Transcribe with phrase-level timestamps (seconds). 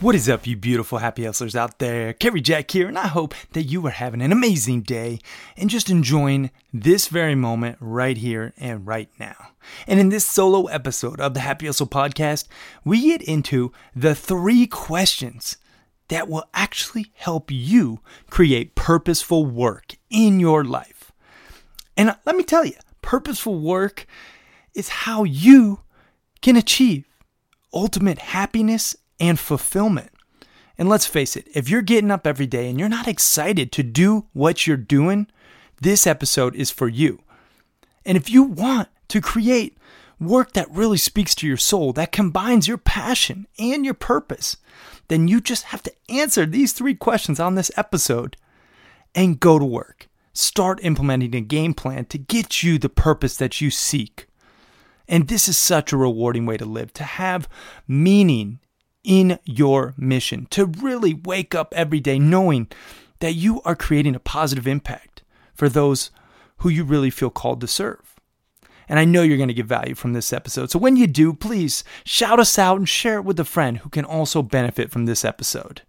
[0.00, 2.12] What is up, you beautiful happy hustlers out there?
[2.12, 5.18] Cary Jack here, and I hope that you are having an amazing day
[5.56, 9.34] and just enjoying this very moment right here and right now.
[9.88, 12.46] And in this solo episode of the Happy Hustle podcast,
[12.84, 15.56] we get into the three questions
[16.06, 17.98] that will actually help you
[18.30, 21.10] create purposeful work in your life.
[21.96, 24.06] And let me tell you, purposeful work
[24.74, 25.80] is how you
[26.40, 27.04] can achieve
[27.72, 30.10] ultimate happiness and fulfillment.
[30.76, 33.82] And let's face it, if you're getting up every day and you're not excited to
[33.82, 35.26] do what you're doing,
[35.80, 37.20] this episode is for you.
[38.04, 39.76] And if you want to create
[40.20, 44.56] work that really speaks to your soul, that combines your passion and your purpose,
[45.08, 48.36] then you just have to answer these three questions on this episode
[49.14, 50.08] and go to work.
[50.32, 54.26] Start implementing a game plan to get you the purpose that you seek.
[55.08, 57.48] And this is such a rewarding way to live, to have
[57.88, 58.60] meaning
[59.08, 62.68] in your mission, to really wake up every day knowing
[63.20, 65.22] that you are creating a positive impact
[65.54, 66.10] for those
[66.58, 68.17] who you really feel called to serve.
[68.88, 70.70] And I know you're going to get value from this episode.
[70.70, 73.88] So when you do, please shout us out and share it with a friend who
[73.88, 75.82] can also benefit from this episode.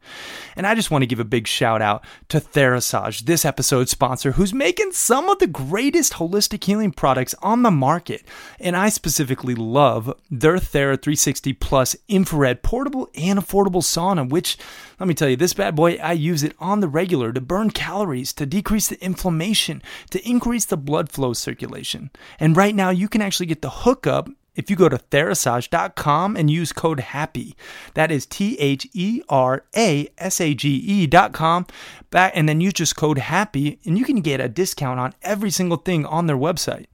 [0.56, 4.34] And I just want to give a big shout out to Therasage, this episode's sponsor,
[4.34, 8.24] who's making some of the greatest holistic healing products on the market.
[8.60, 14.58] And I specifically love their Thera 360 Plus infrared portable and affordable sauna, which
[15.00, 17.70] let me tell you, this bad boy, I use it on the regular to burn
[17.70, 22.10] calories, to decrease the inflammation, to increase the blood flow circulation.
[22.38, 26.52] And right now, you can actually get the hookup if you go to therasage.com and
[26.52, 27.56] use code HAPPY.
[27.94, 31.66] That is T H E R A S A G E.com.
[32.10, 35.50] Back, and then use just code HAPPY, and you can get a discount on every
[35.50, 36.88] single thing on their website.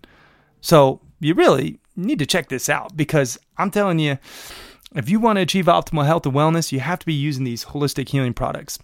[0.62, 4.18] So you really need to check this out because I'm telling you,
[4.96, 7.66] if you want to achieve optimal health and wellness, you have to be using these
[7.66, 8.80] holistic healing products.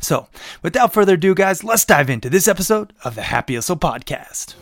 [0.00, 0.28] So,
[0.62, 4.54] without further ado, guys, let's dive into this episode of the Happy Hustle Podcast.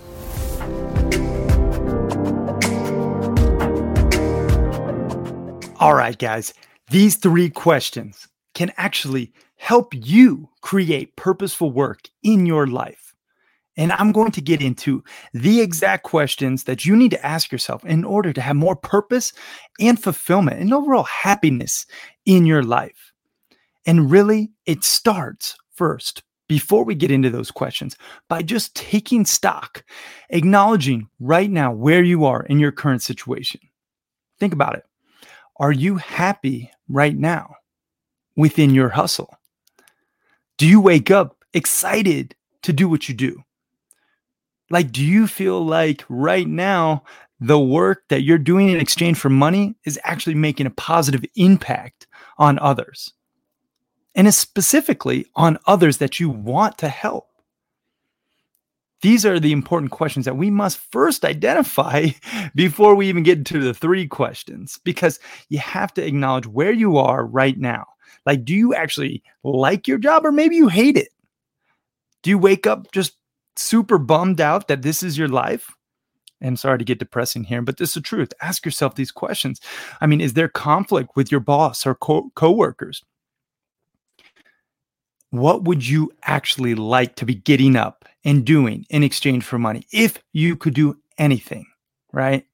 [5.83, 6.55] All right, guys,
[6.93, 13.17] these three questions can actually help you create purposeful work in your life.
[13.77, 15.03] And I'm going to get into
[15.35, 19.33] the exact questions that you need to ask yourself in order to have more purpose
[19.81, 21.85] and fulfillment and overall happiness
[22.27, 23.13] in your life.
[23.85, 27.97] And really, it starts first, before we get into those questions,
[28.29, 29.83] by just taking stock,
[30.31, 33.61] acknowledging right now where you are in your current situation.
[34.39, 34.85] Think about it.
[35.63, 37.55] Are you happy right now
[38.35, 39.33] within your hustle?
[40.59, 43.45] Do you wake up excited to do what you do?
[44.71, 47.05] Like, do you feel like right now
[47.39, 52.09] the work that you're doing in exchange for money is actually making a positive impact
[52.39, 53.13] on others?
[54.17, 57.29] And it's specifically on others that you want to help.
[59.03, 62.09] These are the important questions that we must first identify
[62.55, 65.19] before we even get into the three questions, because
[65.49, 67.85] you have to acknowledge where you are right now.
[68.25, 71.09] Like, do you actually like your job or maybe you hate it?
[72.23, 73.17] Do you wake up just
[73.57, 75.73] super bummed out that this is your life?
[76.41, 78.33] And sorry to get depressing here, but this is the truth.
[78.41, 79.61] Ask yourself these questions.
[80.01, 83.03] I mean, is there conflict with your boss or co- coworkers?
[85.33, 89.87] What would you actually like to be getting up and doing in exchange for money
[89.91, 91.65] if you could do anything,
[92.13, 92.45] right?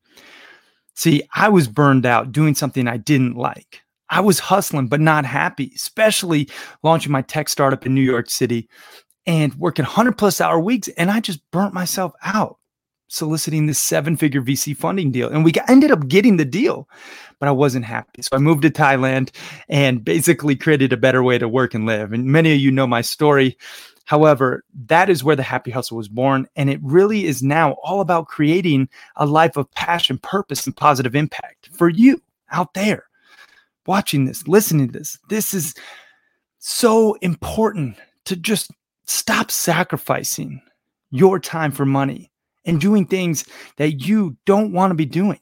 [0.95, 3.83] See, I was burned out doing something I didn't like.
[4.11, 6.49] I was hustling, but not happy, especially
[6.85, 8.69] launching my tech startup in New York City
[9.27, 10.87] and working 100 plus hour weeks.
[10.97, 12.58] And I just burnt myself out
[13.09, 15.29] soliciting this seven figure VC funding deal.
[15.29, 16.89] And we got, ended up getting the deal,
[17.39, 18.23] but I wasn't happy.
[18.23, 19.31] So I moved to Thailand
[19.69, 22.13] and basically created a better way to work and live.
[22.13, 23.57] And many of you know my story.
[24.05, 26.47] However, that is where the Happy Hustle was born.
[26.57, 31.15] And it really is now all about creating a life of passion, purpose, and positive
[31.15, 33.05] impact for you out there
[33.87, 35.19] watching this, listening to this.
[35.29, 35.75] This is
[36.59, 38.71] so important to just
[39.09, 40.61] Stop sacrificing
[41.11, 42.31] your time for money
[42.69, 45.41] and doing things that you don't want to be doing.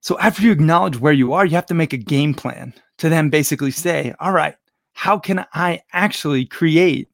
[0.00, 3.08] So after you acknowledge where you are, you have to make a game plan to
[3.08, 4.56] then basically say, all right,
[4.94, 7.08] how can I actually create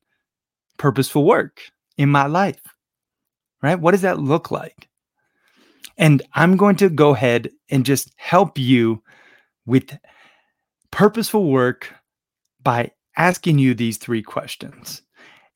[0.78, 1.60] purposeful work
[1.98, 2.62] in my life?
[3.60, 3.78] Right?
[3.78, 4.88] What does that look like?
[5.98, 9.02] And I'm going to go ahead and just help you
[9.66, 9.98] with
[10.92, 11.92] purposeful work
[12.62, 15.02] by asking you these three questions.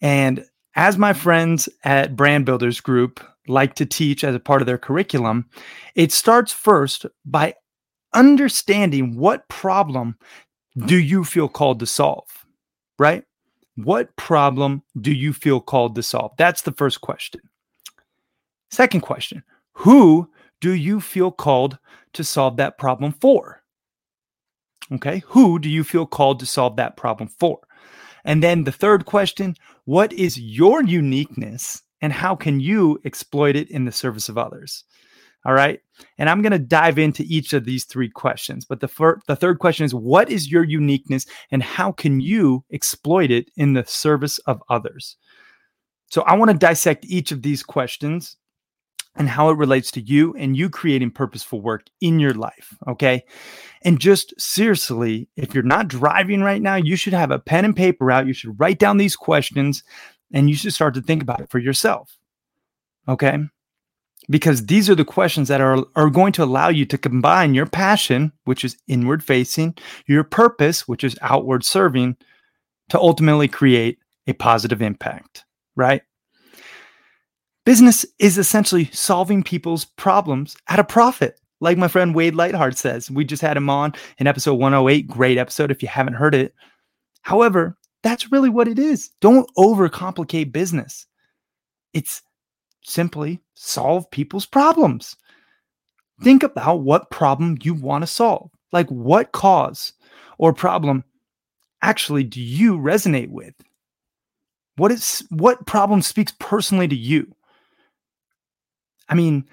[0.00, 0.44] And
[0.74, 4.78] as my friends at Brand Builders Group like to teach as a part of their
[4.78, 5.48] curriculum,
[5.94, 7.54] it starts first by
[8.14, 10.16] understanding what problem
[10.86, 12.28] do you feel called to solve,
[12.98, 13.24] right?
[13.76, 16.32] What problem do you feel called to solve?
[16.38, 17.40] That's the first question.
[18.70, 19.42] Second question
[19.72, 20.30] Who
[20.60, 21.78] do you feel called
[22.14, 23.62] to solve that problem for?
[24.92, 27.60] Okay, who do you feel called to solve that problem for?
[28.24, 33.70] And then the third question What is your uniqueness and how can you exploit it
[33.70, 34.84] in the service of others?
[35.44, 35.80] All right.
[36.18, 38.64] And I'm going to dive into each of these three questions.
[38.64, 42.64] But the, fir- the third question is what is your uniqueness and how can you
[42.72, 45.16] exploit it in the service of others?
[46.10, 48.36] So I want to dissect each of these questions
[49.14, 52.76] and how it relates to you and you creating purposeful work in your life.
[52.88, 53.24] Okay.
[53.82, 57.76] And just seriously, if you're not driving right now, you should have a pen and
[57.76, 58.26] paper out.
[58.26, 59.84] You should write down these questions
[60.32, 62.16] and you should start to think about it for yourself.
[63.06, 63.38] Okay
[64.30, 67.66] because these are the questions that are, are going to allow you to combine your
[67.66, 69.76] passion, which is inward facing,
[70.06, 72.16] your purpose, which is outward serving,
[72.88, 75.44] to ultimately create a positive impact,
[75.76, 76.02] right?
[77.64, 81.40] Business is essentially solving people's problems at a profit.
[81.60, 85.06] Like my friend Wade Lightheart says, we just had him on in episode 108.
[85.06, 86.54] Great episode if you haven't heard it.
[87.22, 89.10] However, that's really what it is.
[89.20, 91.06] Don't overcomplicate business.
[91.92, 92.20] It's
[92.84, 95.16] simply solve people's problems.
[96.20, 98.50] Think about what problem you want to solve.
[98.72, 99.92] Like, what cause
[100.38, 101.04] or problem
[101.80, 103.54] actually do you resonate with?
[104.76, 107.32] What is what problem speaks personally to you?
[109.12, 109.44] I mean,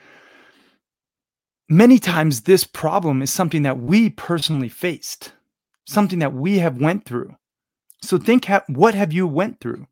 [1.68, 5.34] many times this problem is something that we personally faced,
[5.86, 7.36] something that we have went through.
[8.02, 9.86] So think ha- what have you went through?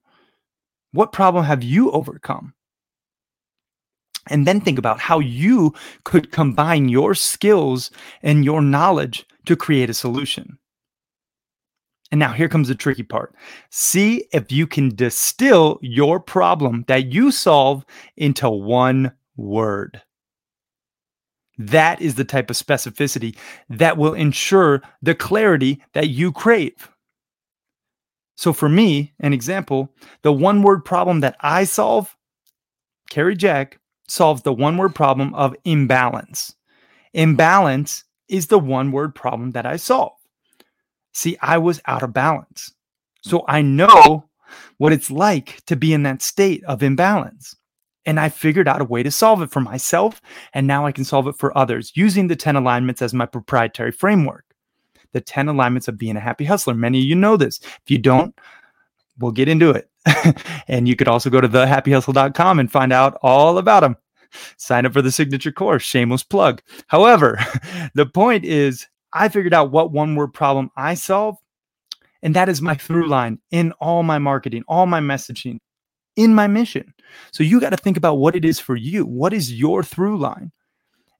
[0.93, 2.53] What problem have you overcome?
[4.29, 5.73] And then think about how you
[6.05, 7.91] could combine your skills
[8.23, 10.59] and your knowledge to create a solution.
[12.09, 13.35] And now here comes the tricky part.
[13.69, 17.85] See if you can distill your problem that you solve
[18.15, 20.01] into one word.
[21.57, 23.35] That is the type of specificity
[23.69, 26.91] that will ensure the clarity that you crave.
[28.35, 29.91] So, for me, an example,
[30.21, 32.15] the one word problem that I solve,
[33.09, 36.53] Cary Jack, solves the one word problem of imbalance.
[37.13, 40.13] Imbalance is the one word problem that I solve.
[41.13, 42.71] See, I was out of balance.
[43.23, 44.29] So I know
[44.77, 47.55] what it's like to be in that state of imbalance.
[48.07, 50.21] And I figured out a way to solve it for myself.
[50.53, 53.91] And now I can solve it for others using the 10 alignments as my proprietary
[53.91, 54.45] framework.
[55.11, 56.73] The 10 alignments of being a happy hustler.
[56.73, 57.59] Many of you know this.
[57.61, 58.33] If you don't,
[59.19, 59.89] we'll get into it.
[60.67, 63.97] and you could also go to thehappyhustle.com and find out all about them.
[64.57, 66.61] Sign up for the signature course, shameless plug.
[66.87, 67.39] However,
[67.93, 71.37] the point is, I figured out what one word problem I solve,
[72.21, 75.59] and that is my through line in all my marketing, all my messaging,
[76.15, 76.93] in my mission.
[77.31, 79.05] So you got to think about what it is for you.
[79.05, 80.51] What is your through line?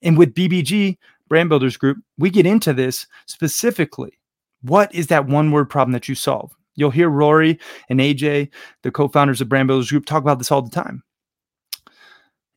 [0.01, 4.17] And with BBG, Brand Builders Group, we get into this specifically.
[4.61, 6.55] What is that one word problem that you solve?
[6.75, 8.49] You'll hear Rory and AJ,
[8.83, 11.03] the co founders of Brand Builders Group, talk about this all the time.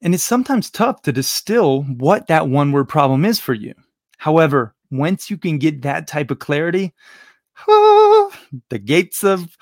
[0.02, 3.74] And it's sometimes tough to distill what that one word problem is for you.
[4.18, 6.94] However, once you can get that type of clarity,
[8.68, 9.56] the gates of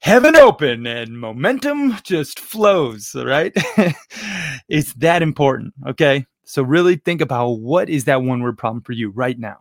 [0.00, 3.52] heaven open and momentum just flows, right?
[4.68, 5.74] it's that important.
[5.86, 6.26] Okay.
[6.44, 9.58] So, really think about what is that one word problem for you right now.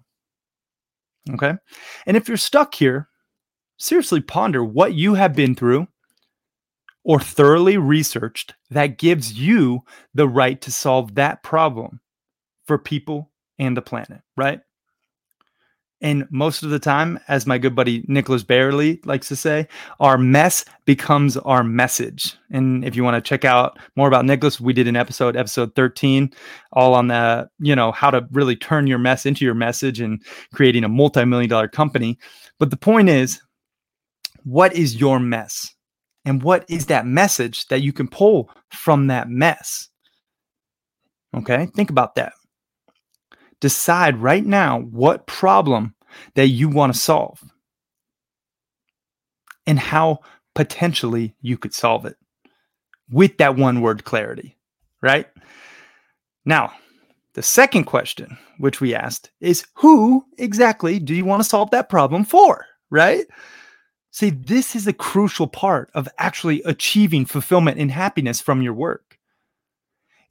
[1.31, 1.53] Okay.
[2.05, 3.07] And if you're stuck here,
[3.77, 5.87] seriously ponder what you have been through
[7.03, 9.81] or thoroughly researched that gives you
[10.13, 11.99] the right to solve that problem
[12.65, 14.61] for people and the planet, right?
[16.03, 19.69] And most of the time, as my good buddy Nicholas Barely likes to say,
[20.01, 22.35] our mess becomes our message.
[22.51, 25.73] And if you want to check out more about Nicholas, we did an episode, episode
[25.75, 26.29] 13,
[26.73, 30.21] all on the, you know, how to really turn your mess into your message and
[30.53, 32.19] creating a multi million dollar company.
[32.59, 33.41] But the point is,
[34.43, 35.73] what is your mess?
[36.25, 39.87] And what is that message that you can pull from that mess?
[41.33, 42.33] Okay, think about that.
[43.63, 45.95] Decide right now what problem
[46.35, 47.41] that you want to solve
[49.65, 50.19] and how
[50.53, 52.17] potentially you could solve it
[53.09, 54.57] with that one word clarity,
[55.01, 55.27] right?
[56.43, 56.73] Now,
[57.35, 61.87] the second question, which we asked, is who exactly do you want to solve that
[61.87, 63.25] problem for, right?
[64.11, 69.12] See, this is a crucial part of actually achieving fulfillment and happiness from your work.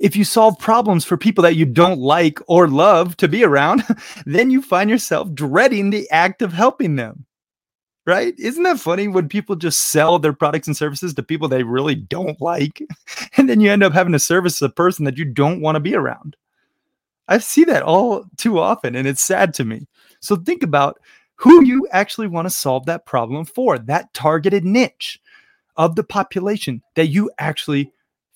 [0.03, 3.85] If you solve problems for people that you don't like or love to be around,
[4.27, 7.25] then you find yourself dreading the act of helping them.
[8.05, 8.35] Right?
[8.37, 11.95] Isn't that funny when people just sell their products and services to people they really
[11.95, 12.83] don't like?
[13.37, 15.81] And then you end up having to service a person that you don't want to
[15.81, 16.37] be around.
[17.29, 19.87] I see that all too often, and it's sad to me.
[20.21, 20.99] So think about
[21.37, 25.21] who you actually want to solve that problem for, that targeted niche
[25.77, 27.93] of the population that you actually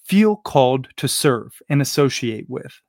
[0.06, 2.80] feel called to serve and associate with.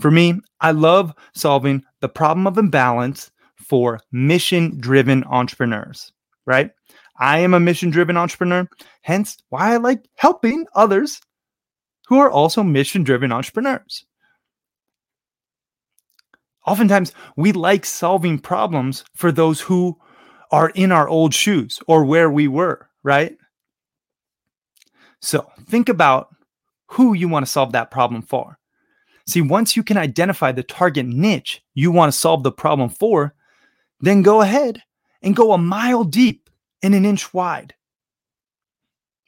[0.00, 0.36] For mm-hmm.
[0.38, 6.12] me, I love solving the problem of imbalance for mission driven entrepreneurs,
[6.46, 6.70] right?
[7.18, 8.68] I am a mission driven entrepreneur,
[9.02, 11.20] hence why I like helping others
[12.06, 14.06] who are also mission driven entrepreneurs.
[16.66, 19.98] Oftentimes, we like solving problems for those who
[20.50, 23.36] are in our old shoes or where we were, right?
[25.20, 26.34] So think about
[26.88, 28.58] who you want to solve that problem for.
[29.26, 33.34] See, once you can identify the target niche you want to solve the problem for,
[34.00, 34.82] then go ahead
[35.22, 36.48] and go a mile deep
[36.82, 37.74] and an inch wide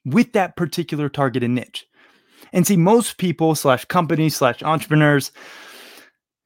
[0.05, 1.87] with that particular targeted niche.
[2.53, 5.33] And see, most people slash companies slash entrepreneurs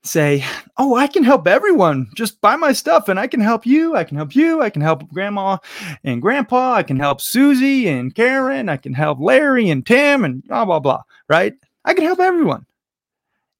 [0.05, 0.45] say,
[0.77, 2.09] Oh, I can help everyone.
[2.15, 3.97] Just buy my stuff and I can help you.
[3.97, 4.63] I can help you.
[4.63, 5.59] I can help grandma
[6.05, 6.75] and grandpa.
[6.75, 8.69] I can help Susie and Karen.
[8.69, 11.03] I can help Larry and Tim and blah, blah, blah.
[11.29, 11.55] Right?
[11.85, 12.67] I can help everyone.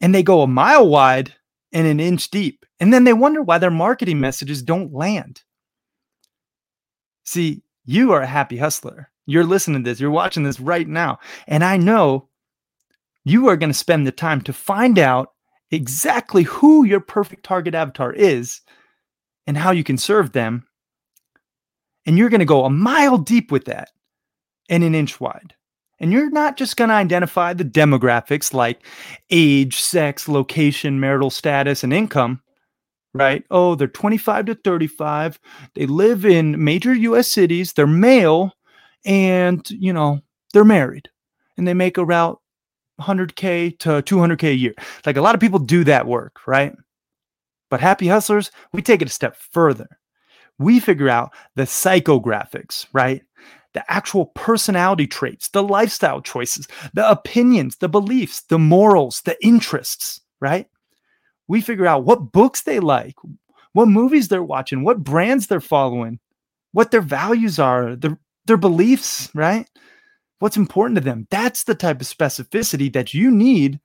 [0.01, 1.33] And they go a mile wide
[1.73, 2.65] and an inch deep.
[2.79, 5.43] And then they wonder why their marketing messages don't land.
[7.25, 9.11] See, you are a happy hustler.
[9.27, 11.19] You're listening to this, you're watching this right now.
[11.47, 12.29] And I know
[13.25, 15.34] you are going to spend the time to find out
[15.71, 18.61] exactly who your perfect target avatar is
[19.47, 20.67] and how you can serve them.
[22.07, 23.91] And you're going to go a mile deep with that
[24.69, 25.55] and an inch wide.
[26.01, 28.85] And you're not just going to identify the demographics like
[29.31, 32.43] age, sex, location, marital status, and income,
[33.15, 33.45] right?
[33.51, 35.39] Oh, they're 25 to 35.
[35.75, 37.73] They live in major US cities.
[37.73, 38.53] They're male
[39.05, 40.21] and, you know,
[40.53, 41.09] they're married
[41.57, 42.37] and they make around
[43.01, 44.75] 100K to 200K a year.
[45.05, 46.75] Like a lot of people do that work, right?
[47.71, 49.89] But happy hustlers, we take it a step further.
[50.59, 53.23] We figure out the psychographics, right?
[53.73, 60.21] The actual personality traits, the lifestyle choices, the opinions, the beliefs, the morals, the interests,
[60.41, 60.69] right?
[61.49, 63.17] We figure out what books they like,
[63.73, 66.21] what movies they're watching, what brands they're following,
[66.71, 69.69] what their values are, their, their beliefs, right?
[70.39, 71.27] What's important to them.
[71.31, 73.81] That's the type of specificity that you need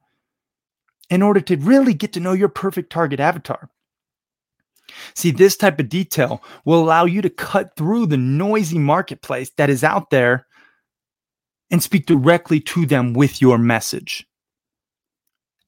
[1.09, 3.69] in order to really get to know your perfect target avatar.
[5.13, 9.69] See, this type of detail will allow you to cut through the noisy marketplace that
[9.69, 10.47] is out there
[11.71, 14.25] and speak directly to them with your message.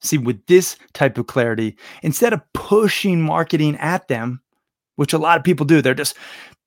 [0.00, 4.42] See, with this type of clarity, instead of pushing marketing at them,
[4.96, 6.16] which a lot of people do, they're just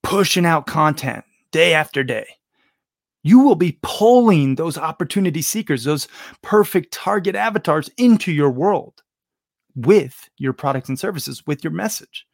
[0.04, 2.26] pushing out content day after day
[3.26, 6.08] you will be pulling those opportunity seekers, those
[6.44, 9.02] perfect target avatars into your world
[9.76, 12.28] with your products and services, with your message.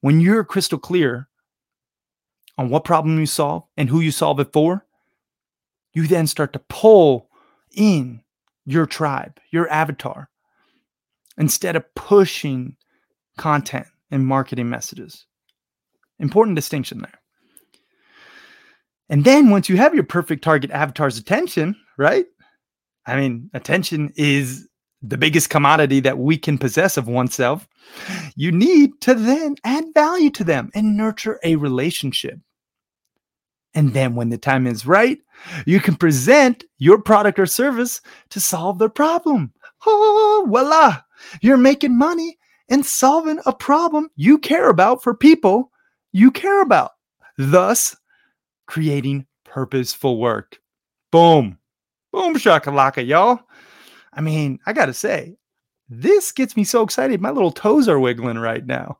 [0.00, 1.28] When you're crystal clear
[2.56, 4.86] on what problem you solve and who you solve it for,
[5.92, 7.28] you then start to pull
[7.70, 8.22] in
[8.64, 10.30] your tribe, your avatar,
[11.36, 12.76] instead of pushing
[13.36, 15.26] content and marketing messages.
[16.18, 17.21] Important distinction there.
[19.12, 22.24] And then once you have your perfect target avatar's attention, right?
[23.04, 24.66] I mean, attention is
[25.02, 27.68] the biggest commodity that we can possess of oneself.
[28.36, 32.38] You need to then add value to them and nurture a relationship.
[33.74, 35.18] And then when the time is right,
[35.66, 38.00] you can present your product or service
[38.30, 39.52] to solve their problem.
[39.84, 41.02] Oh, voila!
[41.42, 42.38] You're making money
[42.70, 45.70] and solving a problem you care about for people
[46.12, 46.92] you care about.
[47.36, 47.94] Thus,
[48.72, 50.58] creating purposeful work.
[51.10, 51.58] Boom.
[52.10, 53.38] Boom shakalaka, y'all.
[54.14, 55.36] I mean, I got to say,
[55.90, 57.20] this gets me so excited.
[57.20, 58.98] My little toes are wiggling right now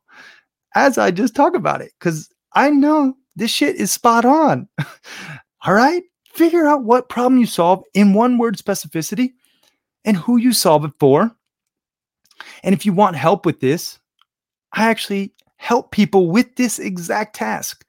[0.75, 4.69] as I just talk about it because I know this shit is spot on.
[5.65, 6.03] All right?
[6.25, 9.31] Figure out what problem you solve in one word specificity
[10.05, 11.35] and who you solve it for.
[12.63, 13.97] And if you want help with this,
[14.73, 17.85] I actually help people with this exact task.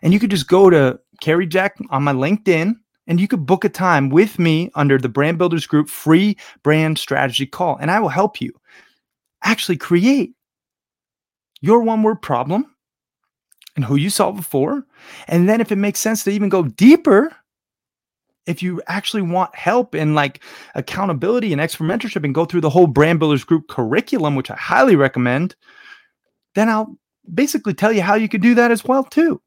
[0.00, 3.64] And you could just go to Cary Jack on my LinkedIn and you could book
[3.64, 7.76] a time with me under the Brand Builders Group free brand strategy call.
[7.76, 8.52] And I will help you
[9.42, 10.32] actually create
[11.60, 12.74] your one word problem
[13.76, 14.84] and who you solve it for.
[15.28, 17.34] And then if it makes sense to even go deeper,
[18.46, 20.42] if you actually want help in like
[20.74, 24.56] accountability and expert mentorship and go through the whole brand builders group curriculum, which I
[24.56, 25.56] highly recommend,
[26.54, 26.96] then I'll
[27.32, 29.40] basically tell you how you could do that as well too.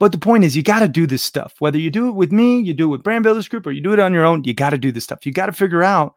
[0.00, 1.54] But the point is, you got to do this stuff.
[1.60, 3.80] Whether you do it with me, you do it with Brand Builders Group, or you
[3.80, 5.24] do it on your own, you got to do this stuff.
[5.24, 6.14] You got to figure out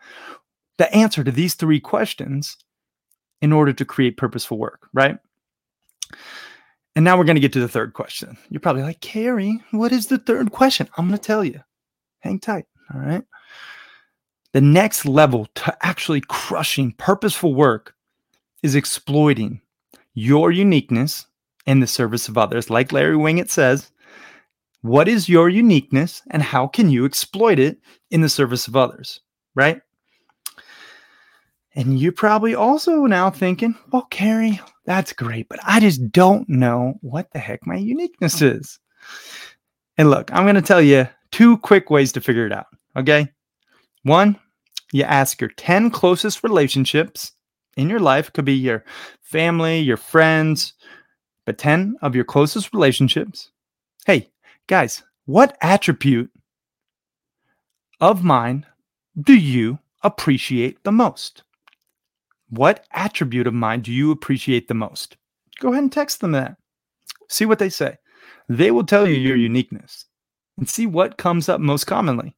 [0.78, 2.58] the answer to these three questions
[3.42, 5.18] in order to create purposeful work, right?
[6.96, 8.38] And now we're going to get to the third question.
[8.50, 10.90] You're probably like, Cary, what is the third question?
[10.98, 11.62] I'm going to tell you.
[12.22, 12.66] Hang tight.
[12.94, 13.24] All right.
[14.54, 17.94] The next level to actually crushing purposeful work
[18.64, 19.62] is exploiting
[20.16, 21.28] your uniqueness
[21.68, 22.72] in the service of others.
[22.72, 23.92] Like Larry Winget says,
[24.82, 27.78] what is your uniqueness and how can you exploit it
[28.10, 29.20] in the service of others?
[29.54, 29.82] Right.
[31.76, 36.96] And you're probably also now thinking, well, Cary, that's great, but I just don't know
[37.02, 38.48] what the heck my uniqueness oh.
[38.48, 38.80] is.
[39.98, 42.68] And look, I'm going to tell you two quick ways to figure it out.
[42.96, 43.28] Okay.
[44.04, 44.40] One,
[44.92, 47.34] you ask your 10 closest relationships
[47.76, 48.84] in your life, could be your
[49.22, 50.74] family, your friends,
[51.48, 53.52] but 10 of your closest relationships.
[54.06, 54.30] Hey,
[54.68, 56.30] guys, what attribute
[58.02, 58.66] of mine
[59.18, 61.44] do you appreciate the most?
[62.50, 65.16] What attribute of mine do you appreciate the most?
[65.62, 66.58] Go ahead and text them that.
[67.30, 67.96] See what they say.
[68.50, 70.04] They will tell you your uniqueness
[70.58, 72.36] and see what comes up most commonly.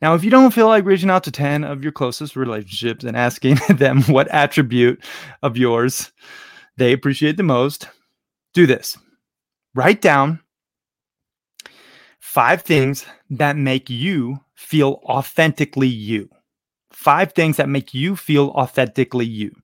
[0.00, 3.16] Now, if you don't feel like reaching out to 10 of your closest relationships and
[3.16, 5.02] asking them what attribute
[5.42, 6.12] of yours
[6.78, 7.88] they appreciate the most,
[8.54, 8.96] do this.
[9.74, 10.40] Write down
[12.18, 16.28] five things that make you feel authentically you.
[16.92, 19.54] Five things that make you feel authentically you.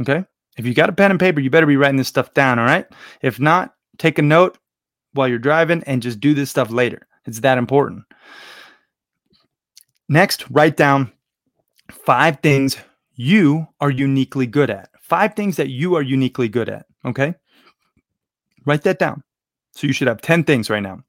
[0.00, 0.24] Okay?
[0.56, 2.64] If you got a pen and paper, you better be writing this stuff down, all
[2.64, 2.86] right?
[3.22, 4.58] If not, take a note
[5.12, 7.06] while you're driving and just do this stuff later.
[7.26, 8.04] It's that important.
[10.08, 11.12] Next, write down
[11.90, 12.76] five things
[13.14, 14.90] you are uniquely good at.
[15.04, 16.86] Five things that you are uniquely good at.
[17.04, 17.34] Okay.
[18.64, 19.22] Write that down.
[19.74, 21.04] So you should have 10 things right now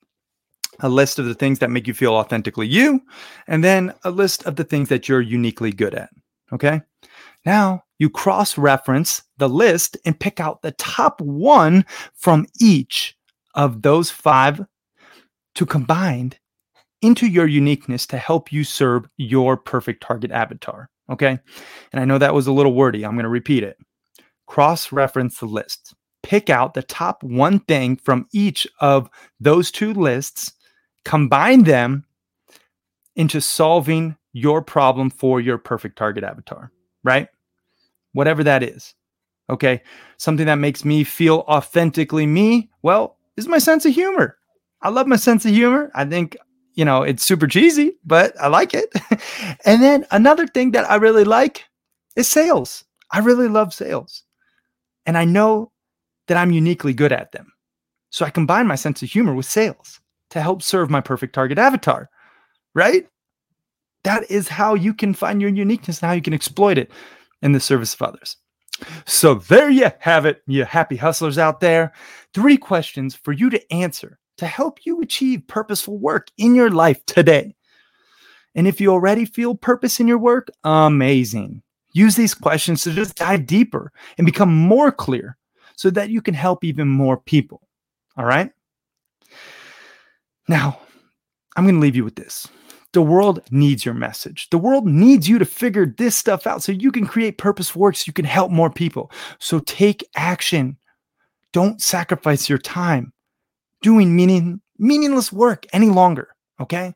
[0.82, 3.02] a list of the things that make you feel authentically you,
[3.48, 6.10] and then a list of the things that you're uniquely good at.
[6.52, 6.82] Okay.
[7.46, 13.16] Now you cross reference the list and pick out the top one from each
[13.54, 14.66] of those five
[15.56, 16.34] to combine
[17.02, 20.90] into your uniqueness to help you serve your perfect target avatar.
[21.10, 21.40] Okay.
[21.94, 23.06] And I know that was a little wordy.
[23.06, 23.78] I'm going to repeat it.
[24.48, 25.94] Cross reference the list.
[26.24, 30.54] Pick out the top one thing from each of those two lists,
[31.04, 32.06] combine them
[33.16, 36.72] into solving your problem for your perfect target avatar,
[37.04, 37.28] right?
[38.14, 38.94] Whatever that is.
[39.50, 39.82] Okay.
[40.18, 44.38] Something that makes me feel authentically me, well, is my sense of humor.
[44.82, 45.92] I love my sense of humor.
[45.94, 46.38] I think
[46.76, 48.94] you know, it's super cheesy, but I like it.
[49.66, 51.64] and then another thing that I really like
[52.16, 52.84] is sales.
[53.12, 54.24] I really love sales.
[55.06, 55.72] And I know
[56.28, 57.52] that I'm uniquely good at them.
[58.10, 60.00] So I combine my sense of humor with sales
[60.32, 62.10] to help serve my perfect target avatar,
[62.74, 63.08] right?
[64.04, 66.92] That is how you can find your uniqueness and how you can exploit it
[67.42, 68.38] in the service of others.
[69.06, 71.94] So there you have it, you happy hustlers out there.
[72.34, 77.06] Three questions for you to answer to help you achieve purposeful work in your life
[77.06, 77.56] today.
[78.54, 81.62] And if you already feel purpose in your work, amazing.
[81.96, 85.38] Use these questions to just dive deeper and become more clear
[85.78, 87.62] so that you can help even more people.
[88.18, 88.52] All right.
[90.50, 90.82] Now,
[91.56, 92.50] I'm going to leave you with this.
[92.92, 94.50] The world needs your message.
[94.50, 97.96] The world needs you to figure this stuff out so you can create purpose work
[97.96, 99.10] so you can help more people.
[99.40, 100.78] So take action.
[101.54, 103.14] Don't sacrifice your time
[103.82, 106.36] doing meaning, meaningless work any longer.
[106.60, 106.94] Okay.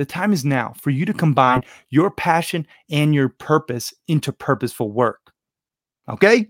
[0.00, 4.90] The time is now for you to combine your passion and your purpose into purposeful
[4.90, 5.30] work.
[6.08, 6.48] Okay.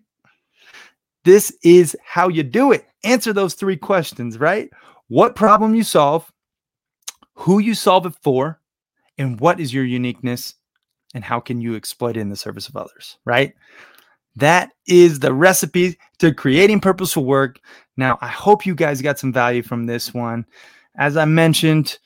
[1.25, 2.87] This is how you do it.
[3.03, 4.71] Answer those three questions, right?
[5.09, 6.33] What problem you solve,
[7.35, 8.61] who you solve it for,
[9.19, 10.55] and what is your uniqueness,
[11.13, 13.53] and how can you exploit it in the service of others, right?
[14.37, 17.59] That is the recipe to creating purposeful work.
[17.97, 20.47] Now, I hope you guys got some value from this one.
[20.95, 21.99] As I mentioned,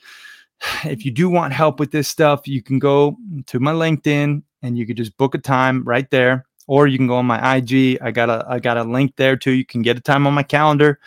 [0.83, 4.77] if you do want help with this stuff, you can go to my LinkedIn and
[4.77, 6.45] you could just book a time right there.
[6.67, 7.99] Or you can go on my IG.
[8.01, 9.51] I got a I got a link there too.
[9.51, 10.99] You can get a time on my calendar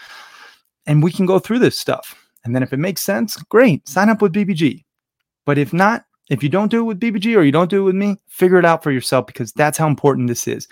[0.87, 2.15] and we can go through this stuff.
[2.45, 4.85] And then if it makes sense, great, sign up with BBG.
[5.45, 7.85] But if not, if you don't do it with BBG or you don't do it
[7.85, 10.69] with me, figure it out for yourself because that's how important this is.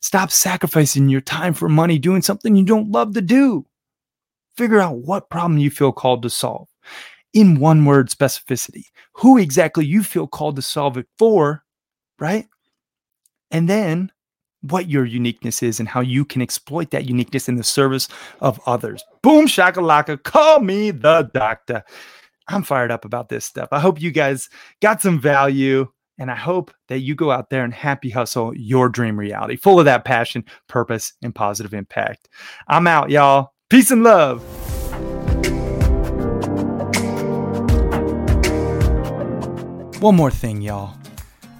[0.00, 3.64] Stop sacrificing your time for money doing something you don't love to do.
[4.56, 6.68] Figure out what problem you feel called to solve.
[7.34, 11.64] In one word specificity, who exactly you feel called to solve it for,
[12.18, 12.46] right?
[13.50, 14.10] And then
[14.62, 18.08] what your uniqueness is and how you can exploit that uniqueness in the service
[18.40, 19.04] of others.
[19.22, 21.84] Boom, shakalaka, call me the doctor.
[22.48, 23.68] I'm fired up about this stuff.
[23.72, 24.48] I hope you guys
[24.80, 25.88] got some value.
[26.16, 29.80] And I hope that you go out there and happy hustle your dream reality, full
[29.80, 32.28] of that passion, purpose, and positive impact.
[32.68, 33.50] I'm out, y'all.
[33.68, 34.63] Peace and love.
[40.04, 40.98] One more thing, y'all.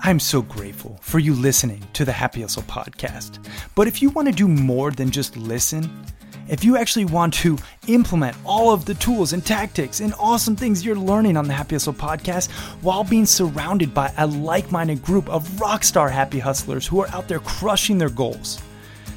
[0.02, 3.42] I'm so grateful for you listening to the Happy Hustle podcast.
[3.74, 6.04] But if you want to do more than just listen,
[6.46, 10.84] if you actually want to implement all of the tools and tactics and awesome things
[10.84, 12.50] you're learning on the Happy Hustle podcast
[12.82, 17.28] while being surrounded by a like minded group of rockstar happy hustlers who are out
[17.28, 18.60] there crushing their goals,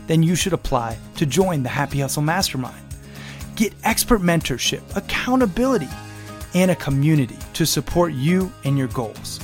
[0.07, 2.81] then you should apply to join the Happy Hustle Mastermind.
[3.57, 5.89] Get expert mentorship, accountability,
[6.53, 9.39] and a community to support you and your goals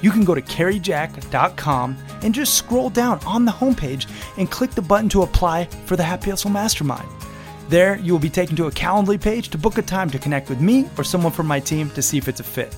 [0.00, 4.82] you can go to caryjack.com and just scroll down on the homepage and click the
[4.82, 7.08] button to apply for the Happy Hustle Mastermind.
[7.68, 10.48] There, you will be taken to a Calendly page to book a time to connect
[10.48, 12.76] with me or someone from my team to see if it's a fit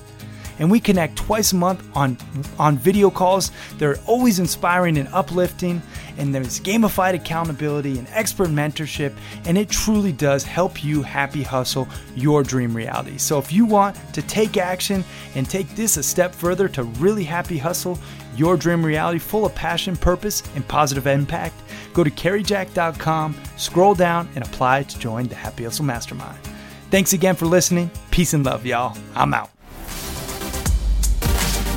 [0.59, 2.15] and we connect twice a month on
[2.59, 3.51] on video calls.
[3.77, 5.81] They're always inspiring and uplifting,
[6.17, 9.13] and there's gamified accountability and expert mentorship,
[9.45, 13.17] and it truly does help you happy hustle your dream reality.
[13.17, 15.03] So if you want to take action
[15.35, 17.97] and take this a step further to really happy hustle
[18.35, 21.55] your dream reality full of passion, purpose, and positive impact,
[21.93, 26.39] go to caryjack.com, scroll down, and apply to join the Happy Hustle Mastermind.
[26.89, 27.89] Thanks again for listening.
[28.09, 28.97] Peace and love, y'all.
[29.15, 29.60] I'm out.